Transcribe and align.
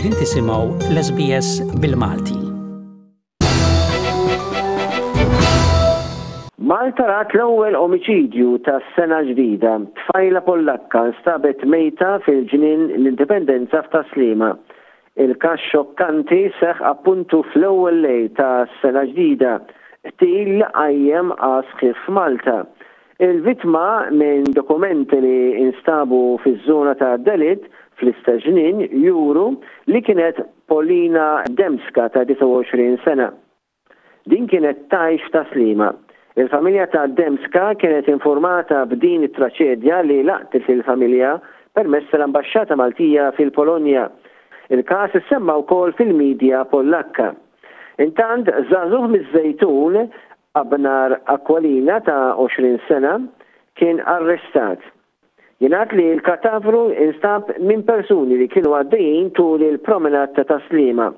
Qegħdin 0.00 0.14
tisimgħu 0.16 0.92
l-SBS 0.94 1.48
bil-Malti. 1.80 2.36
Malta 6.70 7.04
rat 7.10 7.34
l-ewwel 7.36 7.76
omiċidju 7.76 8.54
tas 8.64 8.86
sena 8.96 9.18
ġdida. 9.26 9.74
Tfajla 9.98 10.40
Pollakka 10.46 11.02
stabet 11.18 11.66
mejta 11.74 12.14
fil-ġnien 12.24 12.86
l-Indipendenza 13.02 13.82
f'Taslima. 13.90 14.54
il 15.20 15.34
każ 15.42 15.60
xokkanti 15.68 16.40
seħ 16.60 16.80
appuntu 16.94 17.42
fl-ewwel 17.52 18.00
lej 18.06 18.22
tas 18.38 18.72
sena 18.80 19.04
ġdida. 19.10 19.58
Til 20.22 20.64
għajjem 20.70 21.34
għasħif 21.50 22.08
Malta. 22.16 22.62
Il-vitma 23.20 23.86
minn 24.16 24.48
dokumenti 24.56 25.20
li 25.20 25.38
instabu 25.66 26.38
fiż-żona 26.46 26.96
ta' 26.96 27.18
Dalit 27.26 27.68
fl 28.00 28.08
istaġnin 28.14 28.80
juru 29.04 29.48
li 29.92 30.00
kienet 30.06 30.40
Polina 30.70 31.28
Demska 31.58 32.08
ta' 32.14 32.24
29 32.28 32.96
sena. 33.04 33.30
Din 34.30 34.46
kienet 34.50 34.86
tajx 34.92 35.28
ta' 35.34 35.44
slima. 35.52 35.92
Il-familja 36.40 36.86
ta' 36.94 37.06
Demska 37.20 37.70
kienet 37.80 38.08
informata 38.08 38.84
b'din 38.90 39.26
it-traċedja 39.28 40.00
li 40.08 40.22
laqtet 40.28 40.68
il-familja 40.74 41.34
permess 41.76 42.12
l-ambasċata 42.16 42.76
Maltija 42.80 43.28
fil-Polonja. 43.36 44.08
Il-kas 44.76 45.14
semma 45.28 45.56
wkoll 45.64 45.94
fil-medja 45.98 46.64
Pollakka. 46.72 47.32
Intant, 48.06 48.48
zazuh 48.70 49.06
miż 49.12 49.26
Abnar 50.58 51.12
Akwalina 51.30 52.00
ta' 52.02 52.32
20 52.42 52.80
sena 52.88 53.12
kien 53.78 54.00
arrestat 54.02 54.80
Jenat 55.60 55.90
li 55.92 56.04
l 56.16 56.20
katavru 56.26 56.78
instab 57.06 57.50
minn 57.68 57.82
persuni 57.88 58.38
li 58.40 58.46
kienu 58.52 58.70
għaddejjin 58.76 59.26
tul 59.38 59.60
il-promenat 59.66 60.30
ta' 60.38 60.46
taslima 60.50 61.08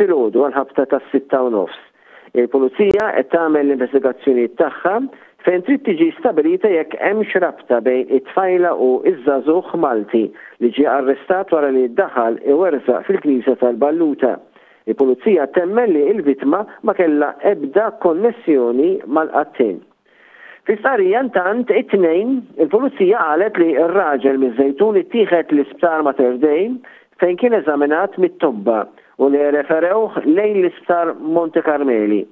fil-ħodu 0.00 0.40
għal-ħabta 0.46 0.86
ta' 0.92 0.98
sitta 1.12 1.42
u 1.46 1.52
nofs. 1.54 1.76
Il-Pulizija 2.40 3.04
qed 3.20 3.28
tagħmel 3.36 3.60
l-investigazzjoni 3.68 4.48
tagħha 4.62 4.96
fejn 5.46 5.62
trid 5.68 5.84
tiġi 5.90 6.08
stabilita 6.18 6.72
jekk 6.74 6.98
hemm 7.06 7.22
xrabta 7.30 7.78
bejn 7.86 8.10
it-tfajla 8.18 8.74
u 8.88 8.90
iż-żagħżugħ 9.12 9.70
Malti 9.86 10.24
li 10.26 10.72
ġie 10.80 10.90
arrestat 10.98 11.54
wara 11.54 11.70
li 11.76 11.86
ddaħħal 12.00 12.42
iwerza 12.56 12.98
fil-Knisja 13.06 13.54
tal-Balluta. 13.62 14.34
Il-Pulizija 14.90 15.46
temmel 15.54 15.94
li 15.94 16.08
l 16.18 16.26
vittma 16.32 16.66
ma 16.82 16.98
kellha 16.98 17.30
ebda 17.54 17.92
konnessjoni 18.02 18.96
mal-qattin. 19.06 19.84
Fis-sarija 20.64 21.20
tant 21.34 21.68
it-tnejn 21.76 22.30
il-pulizija 22.64 23.18
qalet 23.20 23.58
li 23.60 23.66
il 23.76 23.90
raġel 23.92 24.38
miż-żejtun 24.40 24.96
ittieħed 25.02 25.50
l-isptar 25.52 26.04
Mater 26.06 26.38
Dei 26.44 26.70
fejn 27.20 27.36
kien 27.42 27.56
eżaminat 27.58 28.14
mit-tobba 28.22 28.78
u 29.20 29.28
li 29.28 29.42
referewħ 29.52 30.16
lejn 30.38 30.54
l-isptar 30.62 31.12
Monte 31.36 31.60
Carmeli. 31.66 32.22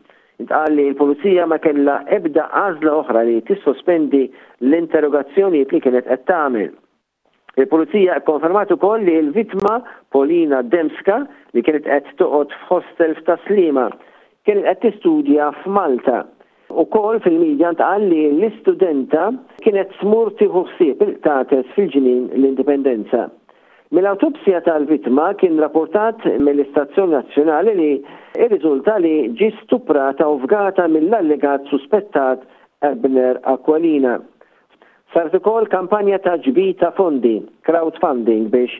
Intqal 0.40 0.72
li 0.78 0.86
l-pulizija 0.94 1.44
ma 1.52 1.60
kellha 1.60 1.98
ebda 2.20 2.46
għażla 2.62 2.96
oħra 3.02 3.22
li 3.28 3.36
tissospendi 3.50 4.22
l-interrogazzjonijiet 4.64 5.76
li 5.76 5.82
kienet 5.84 6.08
qed 6.08 6.24
tagħmel. 6.32 6.72
Il-pulizija 7.60 8.16
konfermat 8.30 8.72
ukoll 8.72 9.04
li 9.10 9.18
l-vittma 9.26 9.82
Polina 10.12 10.64
Demska 10.72 11.26
li 11.52 11.60
kienet 11.68 11.84
qed 11.84 12.14
toqgħod 12.22 12.56
f'hostel 12.64 13.12
f'Taslima 13.20 13.90
kienet 14.48 14.64
qed 14.80 14.86
tistudja 14.88 15.52
f'Malta 15.66 16.22
U 16.80 16.84
kol 16.94 17.18
fil-medja 17.24 17.72
ntqal 17.74 18.06
l-istudenta 18.08 19.26
kienet 19.64 19.92
smur 20.00 20.30
tiħu 20.40 20.62
ħsieb 20.70 21.02
il-tates 21.06 21.68
fil-ġinin 21.76 22.30
l-indipendenza. 22.38 23.26
Mill-autopsija 23.92 24.62
tal-vittma 24.64 25.26
kien 25.40 25.58
rapportat 25.60 26.22
mill-Istazzjon 26.44 27.12
Nazzjonali 27.12 27.74
li 27.76 27.90
ir 28.40 28.54
li 29.04 29.16
ġi 29.42 29.48
stuprata 29.60 30.28
u 30.32 30.38
vgata 30.46 30.86
mill-allegat 30.88 31.68
suspettat 31.74 32.40
Ebner 32.88 33.36
Aqualina. 33.54 34.16
Sart 35.12 35.36
ukoll 35.36 35.68
kampanja 35.68 36.16
ta' 36.24 36.38
ġbita 36.46 36.94
fondi, 36.96 37.36
crowdfunding 37.68 38.46
biex 38.54 38.72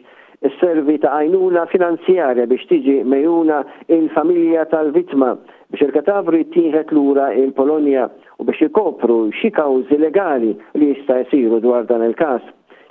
s-servi 0.50 0.96
ta' 1.02 1.12
għajnuna 1.20 1.62
finanzjarja 1.70 2.46
biex 2.50 2.64
tiġi 2.70 2.96
mejuna 3.10 3.60
il-familja 3.94 4.64
tal-vitma 4.72 5.32
biex 5.72 5.84
il-katavri 5.86 6.40
l 6.42 6.82
lura 6.96 7.28
il-Polonja 7.42 8.08
u 8.40 8.44
biex 8.48 8.58
jikopru 8.64 9.18
xi 9.38 9.50
kawżi 9.58 9.98
legali 10.02 10.50
li 10.78 10.88
jista' 10.92 11.20
jsiru 11.30 11.60
dwar 11.62 11.84
dan 11.86 12.02
il-każ. 12.08 12.42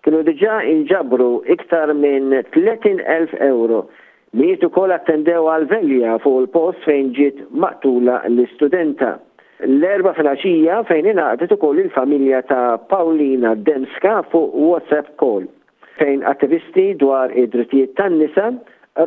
Kienu 0.03 0.23
diġà 0.27 0.55
inġabru 0.73 1.31
iktar 1.53 1.91
minn 1.93 2.29
30,000 2.55 3.35
euro 3.53 3.85
li 4.33 4.47
jitu 4.53 4.69
kol 4.69 4.91
attendew 4.95 5.47
għal-velja 5.53 6.15
fuq 6.23 6.39
il-post 6.41 6.79
fejn 6.87 7.11
ġiet 7.17 7.43
maqtula 7.63 8.21
l-istudenta. 8.29 9.11
L-erba 9.67 10.15
filaxija 10.17 10.81
fejn 10.89 11.11
inaqdet 11.13 11.51
ukoll 11.53 11.83
il-familja 11.83 12.41
ta' 12.49 12.77
Paulina 12.91 13.53
Demska 13.55 14.21
fuq 14.31 14.55
WhatsApp 14.69 15.13
call 15.21 15.45
fejn 15.99 16.23
attivisti 16.27 16.85
dwar 17.01 17.31
id-drittijiet 17.39 17.95
tan-nisa 17.99 18.47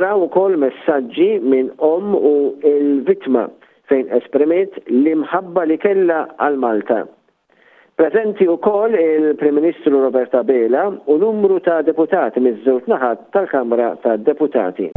raw 0.04 0.16
ukoll 0.26 0.56
messaġġi 0.64 1.30
minn 1.52 1.68
om 1.92 2.14
u 2.16 2.34
il-vittma 2.72 3.46
fejn 3.90 4.08
esprimiet 4.18 4.76
l-imħabba 4.88 5.66
li 5.68 5.76
kella 5.80 6.22
għal 6.40 6.60
Malta. 6.64 7.02
Prezenti 7.94 8.48
u 8.50 8.56
kol 8.58 8.96
il-Prim 8.98 9.54
Ministru 9.60 10.00
Roberta 10.02 10.42
Bela 10.42 10.88
u 11.06 11.18
numru 11.22 11.60
ta' 11.62 11.82
deputati 11.86 12.40
miż-żewġ 12.42 12.88
naħat 12.90 13.28
tal-Kamra 13.36 13.92
ta' 14.02 14.16
Deputati. 14.18 14.93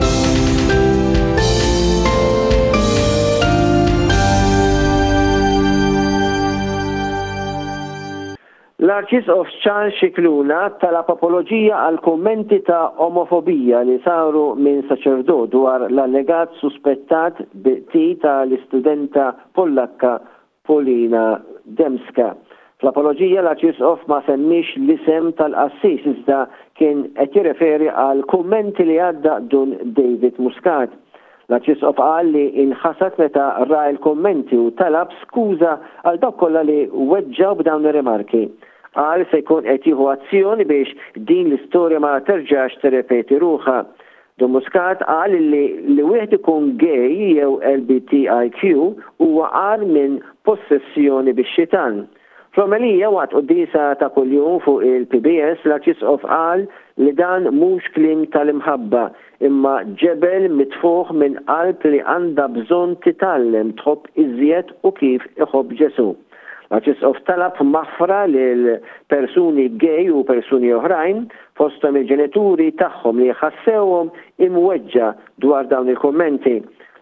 L-Arċis 8.98 9.28
of 9.30 9.50
ċan 9.62 9.92
xikluna 9.94 10.64
talab 10.82 11.12
apologija 11.14 11.78
għal 11.86 12.00
kommenti 12.02 12.58
ta' 12.66 12.88
omofobija 13.06 13.84
li 13.86 14.00
saru 14.02 14.56
minn 14.58 14.80
saċerdot 14.90 15.52
dwar 15.54 15.84
l-allegat 15.92 16.56
suspettat 16.58 17.44
bitti 17.62 18.16
ta' 18.24 18.40
l-istudenta 18.48 19.28
pollakka 19.54 20.16
Polina 20.66 21.38
Demska. 21.78 22.32
Fl-apologija 22.82 23.44
l-Arċis 23.46 23.78
of 23.86 24.02
ma 24.10 24.24
semmix 24.26 24.74
l-isem 24.82 25.28
tal-assis 25.38 26.08
iżda 26.16 26.40
kien 26.82 27.04
qed 27.20 27.38
jirreferi 27.38 27.92
għal 27.94 28.24
kummenti 28.34 28.88
li 28.90 28.98
għadda 28.98 29.36
dun 29.54 29.76
David 30.00 30.40
Muscat. 30.42 30.90
L-Arċis 31.52 31.86
of 31.86 32.00
qal 32.02 32.32
li 32.34 32.48
inħasat 32.66 33.22
meta 33.22 33.52
ra 33.70 33.84
il-kommenti 33.94 34.58
u 34.58 34.72
talab 34.82 35.14
skuża 35.28 35.76
għal 36.02 36.24
dokkolla 36.26 36.66
li 36.66 36.80
weġġaw 36.90 37.60
b'dawn 37.62 37.86
ir-rimarki 37.92 38.44
għal 38.98 39.24
se 39.32 39.40
jkun 39.44 39.66
qed 39.68 39.86
jieħu 39.88 40.06
azzjoni 40.14 40.66
biex 40.70 40.96
din 41.30 41.48
l-istorja 41.52 42.00
ma 42.02 42.16
terġax 42.28 42.80
terrepeti 42.82 43.38
ruħa. 43.44 43.80
Domuskat 44.42 45.02
għal 45.10 45.36
li 45.52 45.62
li 45.96 46.04
wieħed 46.06 46.38
ikun 46.40 46.68
gay 46.82 47.14
jew 47.38 47.54
LBTIQ 47.74 48.62
huwa 49.24 49.50
qal 49.54 49.86
minn 49.90 50.20
possessjoni 50.46 51.34
biex 51.40 51.54
xitan. 51.60 52.06
fl 52.58 52.74
waqt 53.14 53.34
qoddisa 53.38 53.84
ta' 54.00 54.10
kuljum 54.14 54.56
fuq 54.66 54.80
il-PBS 54.92 55.60
l 55.66 55.74
of 56.14 56.22
qal 56.26 56.64
li 57.04 57.12
dan 57.22 57.44
mhux 57.60 57.86
klim 57.94 58.24
tal-imħabba 58.34 59.04
imma 59.48 59.74
ġebel 60.02 60.48
mitfuħ 60.60 61.12
minn 61.22 61.36
qalb 61.52 61.86
li 61.92 62.00
għandha 62.04 62.46
bżonn 62.56 62.96
titallem 63.06 63.76
tħobb 63.80 64.10
iżjed 64.26 64.74
u 64.82 64.90
kif 65.02 65.22
iħobb 65.38 65.78
Ġesu. 65.82 66.10
Għaxis 66.76 67.00
of 67.08 67.20
talab 67.28 67.56
mafra 67.64 68.26
lil 68.28 68.66
persuni 69.12 69.70
gay 69.80 70.10
u 70.12 70.24
persuni 70.28 70.74
oħrajn 70.76 71.22
fostom 71.56 71.96
il-ġenituri 72.02 72.66
tagħhom 72.82 73.22
li 73.22 73.30
jħassewhom 73.32 74.10
imweġġa 74.48 75.08
dwar 75.46 75.70
dawn 75.72 75.88
il-kommenti. 75.94 76.58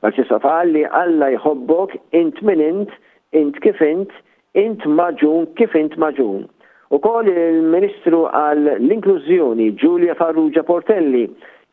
Għaxis 0.05 0.29
of 0.37 0.45
għalli 0.45 0.83
Alla 1.01 1.31
jħobbok 1.33 1.97
int 2.21 2.43
minint, 2.45 2.93
int, 3.33 3.57
kif 3.65 3.81
int, 3.89 4.13
int 4.53 4.85
maġun 4.85 5.49
kif 5.57 5.73
int 5.81 5.97
maġun. 5.97 6.45
U 6.93 6.99
koll 7.01 7.31
il-Ministru 7.33 8.27
għall 8.29 8.85
inklużjoni 8.93 9.71
Giulia 9.81 10.13
Farrugia 10.19 10.61
Portelli 10.63 11.25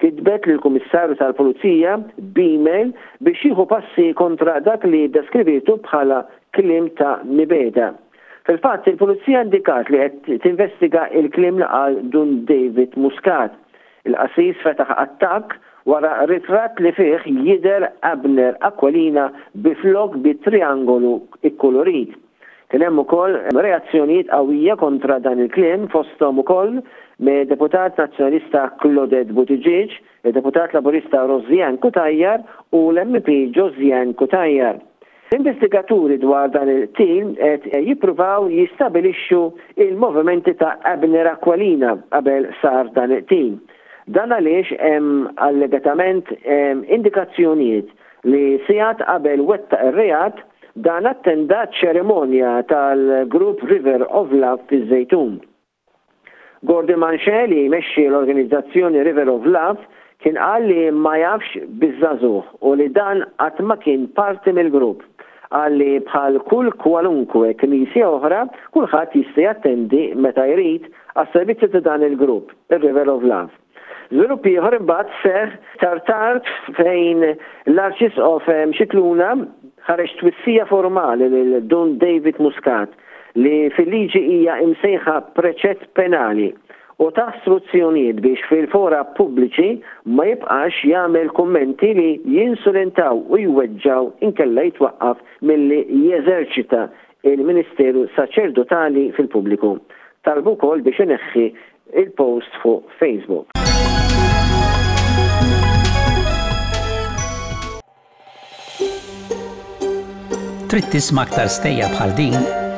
kitbet 0.02 0.46
lill 0.50 0.58
kummissarju 0.64 1.14
tal-Pulizija 1.20 1.92
b'email 2.36 2.90
biex 3.22 3.44
jieħu 3.46 3.64
passi 3.70 4.08
kontra 4.18 4.56
dak 4.66 4.82
li 4.90 5.04
deskrivitu 5.14 5.76
bħala 5.86 6.22
klim 6.56 6.88
ta' 6.98 7.20
nibeda. 7.28 7.92
Fil-fatt, 8.48 8.88
il-Pulizija 8.90 9.44
indikat 9.46 9.92
li 9.94 10.00
qed 10.02 10.40
tinvestiga 10.42 11.04
il-klim 11.14 11.60
li 11.62 11.68
qal 11.70 12.00
Dun 12.10 12.40
David 12.48 12.96
Muscat. 13.02 13.54
Il-qasis 14.08 14.58
fetaħ 14.64 14.90
attakk 14.98 15.54
wara 15.86 16.16
ritratt 16.30 16.82
li 16.82 16.90
fih 16.96 17.22
jider 17.46 17.86
Abner 18.10 18.58
Aqualina 18.66 19.28
biflok 19.62 20.18
bi 20.24 20.34
triangolu 20.42 21.20
ikkolorit. 21.46 22.16
Kien 22.72 22.82
hemm 22.86 22.98
ukoll 23.04 23.34
reazzjonijiet 23.54 24.30
qawwija 24.32 24.74
kontra 24.82 25.20
dan 25.22 25.38
il-kliem 25.44 25.86
fosthom 25.94 26.38
ukoll 26.42 26.80
me 27.24 27.44
deputat 27.46 27.96
nazjonalista 27.96 28.62
Klodet 28.82 29.28
Buttigieg, 29.34 29.90
deputat 30.26 30.72
laburista 30.74 31.20
Rozjan 31.30 31.76
Kutajjar 31.78 32.40
u 32.74 32.80
l-MP 32.92 33.28
Jozjan 33.56 34.10
Kutajjar. 34.18 34.76
L-investigaturi 35.32 36.18
dwar 36.20 36.50
dan 36.52 36.68
il-tim 36.74 37.30
et 37.50 37.64
jipruvaw 37.86 38.48
jistabilixxu 38.52 39.42
il-movimenti 39.86 40.52
ta' 40.60 40.74
Abner 40.92 41.30
Aqualina 41.30 41.94
qabel 42.16 42.50
sar 42.60 42.90
dan 42.98 43.14
il-tim. 43.16 43.54
Dan 44.16 44.34
għaliex 44.34 44.72
hemm 44.80 45.30
allegatament 45.46 46.32
indikazzjonijiet 46.50 47.94
li 48.32 48.44
sijat 48.66 48.98
qabel 49.06 49.44
wetta 49.46 49.78
ir-rejat 49.92 50.42
dan 50.88 51.06
attendat 51.06 51.70
ċerimonja 51.80 52.58
tal-Group 52.72 53.62
River 53.70 54.04
of 54.10 54.32
Love 54.34 54.64
fiż-Zejtun. 54.74 55.38
Gordon 56.64 56.98
Mancelli 57.00 57.64
jmexxi 57.64 58.04
l-organizzazzjoni 58.10 59.02
River 59.08 59.28
of 59.34 59.46
Love 59.56 59.82
kien 60.22 60.36
qal 60.38 60.66
li 60.70 60.82
ma 61.04 61.16
jafx 61.18 61.56
bizzazu 61.82 62.30
u 62.70 62.76
li 62.78 62.86
dan 62.98 63.24
qatt 63.42 63.58
ma 63.70 63.76
kien 63.84 64.04
parti 64.18 64.54
mill-grupp. 64.54 65.02
għalli 65.52 65.86
li 65.92 65.98
bħal 66.08 66.36
kull 66.48 66.68
kwalunkwe 66.80 67.48
knisja 67.60 68.06
oħra 68.10 68.38
kulħadd 68.76 69.16
jista' 69.18 69.42
jattendi 69.44 69.98
meta 70.24 70.46
jrid 70.48 70.86
għas-servizzi 71.20 71.68
ta' 71.74 71.82
dan 71.88 72.06
il-grupp, 72.06 72.54
ir-River 72.72 73.10
of 73.12 73.26
Love. 73.28 73.52
Żvilupp 74.16 74.48
ieħor 74.48 74.78
imbagħad 74.78 75.12
seħ 75.24 75.52
tartart 75.82 76.48
fejn 76.78 77.20
l-Arċisqof 77.74 78.48
Mxitluna 78.70 79.34
ħareġ 79.90 80.16
twissija 80.22 80.64
formali 80.72 81.28
lil 81.28 81.58
Don 81.68 81.98
David 82.00 82.40
Muscat 82.40 82.96
li 83.40 83.54
fil-liġi 83.76 84.20
hija 84.26 84.56
imsejħa 84.66 85.14
preċett 85.36 85.86
penali 85.96 86.50
u 87.00 87.08
ta' 87.16 87.30
struzzjonijiet 87.40 88.18
biex 88.24 88.44
fil-fora 88.50 89.02
pubbliċi 89.16 89.70
ma 90.18 90.26
jibqax 90.28 90.82
jagħmel 90.90 91.30
kummenti 91.38 91.94
li 91.96 92.08
jinsulentaw 92.36 93.16
u 93.32 93.40
jweġġaw 93.44 94.10
inkella 94.28 94.66
jitwaqqaf 94.68 95.24
milli 95.48 95.80
jeżerċita 96.10 96.84
il-Ministeru 97.32 98.06
saċerdotali 98.16 99.10
fil-pubbliku. 99.16 99.76
Talbu 100.26 100.56
kol 100.60 100.84
biex 100.86 101.00
ineħħi 101.06 101.46
il-post 102.02 102.60
fuq 102.62 102.88
Facebook. 103.00 103.48
Trittis 110.72 111.04
tisma' 111.04 111.26
aktar 111.26 111.50
stejja 111.52 111.88
bħal 111.92 112.14
din 112.16 112.61